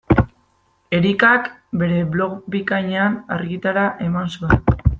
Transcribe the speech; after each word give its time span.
Erikak 0.99 1.49
bere 1.83 2.01
blog 2.15 2.33
bikainean 2.55 3.19
argitara 3.39 3.85
eman 4.09 4.35
zuen. 4.39 4.69